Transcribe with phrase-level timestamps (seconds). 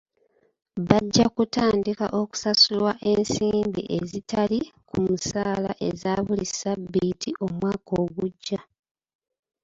[0.87, 8.59] Bajja kutandika okusasulwa ensimbi ezitali ku musaala eza buli sabbiiti omwaka ogujja.